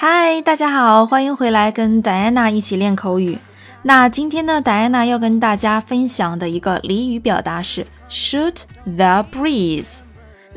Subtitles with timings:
[0.00, 3.36] 嗨，大家好，欢迎回来跟戴安娜一起练口语。
[3.82, 9.98] 那今天呢，戴安娜要跟大家分享的一个俚语表达是 shoot the breeze。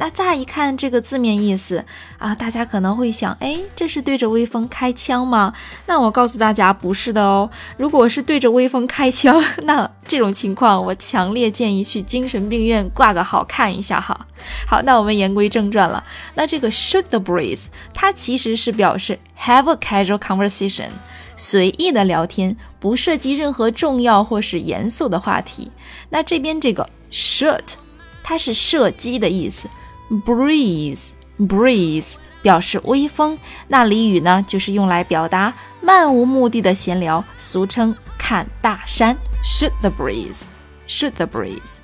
[0.02, 1.86] 那乍一看这个字面意思
[2.18, 5.54] 啊，大家可能会想，哎，这是对着微风开枪吗？
[5.86, 7.48] 那我告诉大家，不是的哦。
[7.78, 14.26] 如果是对着微风开枪， 那这种情况，我强烈建议去精神病院挂个号看一下哈。
[14.66, 16.04] 好，那我们言归正传了。
[16.34, 20.90] 那这个 shoot the breeze，它其实是表示 have a casual conversation，
[21.38, 25.70] 随意的聊天，不涉及任何重要或是严肃的话题。
[26.10, 27.76] 那这边这个 shoot，
[28.24, 29.70] 它是射击的意思。
[30.12, 39.18] Breeze breeze 表示微风，那俚语呢，就是用来表达漫无目的的闲聊，俗称看大山。
[39.44, 41.78] shoot the breeze，shoot the breeze。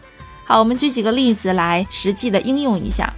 [0.45, 3.11] 好，我们举几个例子来实际的应用一下。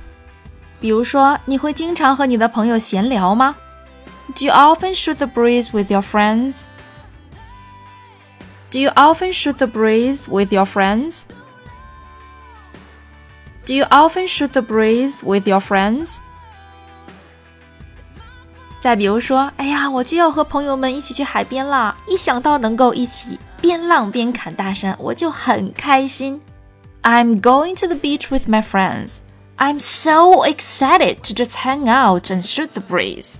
[0.79, 3.55] 比如说，你会经常和你的朋友闲聊吗
[4.33, 6.63] ？Do you often shoot the breeze with your friends?
[8.71, 11.23] Do you often shoot the breeze with your friends?
[13.68, 16.18] Do you often shoot the breeze with your friends?
[18.78, 21.96] 再比如说，哎呀，我就要和朋友们一起去海边啦！
[22.06, 26.40] 一想到能够一起边浪边砍大山，我就很开心。
[27.02, 29.20] I'm going to the beach with my friends.
[29.56, 33.36] I'm so excited to just hang out and shoot the breeze.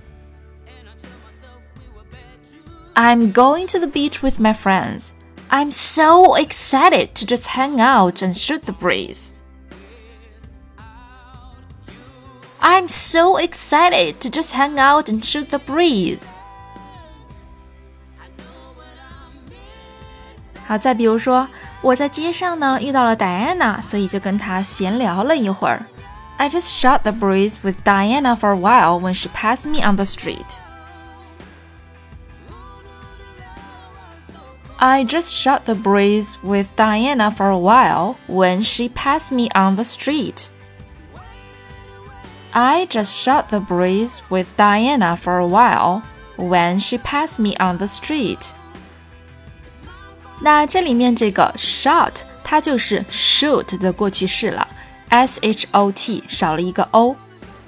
[2.95, 5.09] I'm going to the beach with my friends.
[5.49, 9.33] I'm so excited to just hang out and shoot the breeze.
[12.59, 16.23] I'm so excited to just hang out and shoot the breeze.
[20.67, 21.47] 好，再比如说，
[21.81, 25.85] 我在街上呢遇到了 Diana，所以就跟她闲聊了一会儿。
[26.37, 30.05] I just shot the breeze with Diana for a while when she passed me on the
[30.05, 30.59] street.
[34.77, 39.75] I just shot the breeze with Diana for a while when she passed me on
[39.75, 40.49] the street.
[42.52, 46.02] I just shot the breeze with Diana for a while
[46.36, 48.50] when she passed me on the street.
[50.40, 54.66] 那这里面这个 shot 它就是 shoot 的过去式了
[55.10, 57.14] ，s h o t 少了一个 o。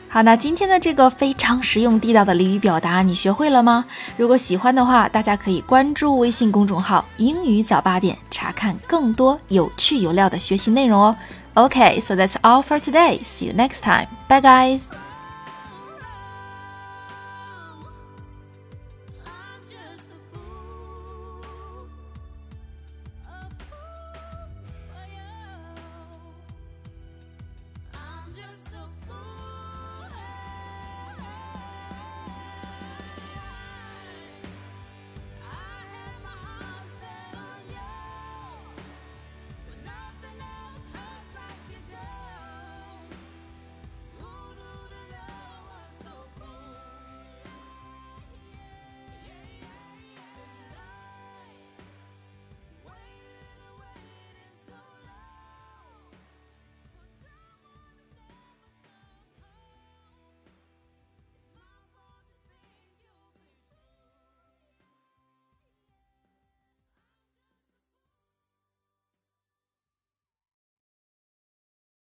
[0.08, 3.84] 好，那今天的这个非常实用地道的俚语表达，你学会了吗？
[4.16, 11.16] 如果喜欢的话，大家可以关注微信公众号“英语早八点”，查看更多有趣有料的学习内容哦。
[11.56, 13.20] Okay, so that's all for today.
[13.24, 14.08] See you next time.
[14.28, 14.90] Bye, guys.